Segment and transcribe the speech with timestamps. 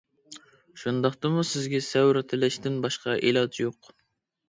[0.83, 3.97] شۇنداقتىمۇ سىزگە سەۋر تىلەشتىن باشقا ئىلاج يوق.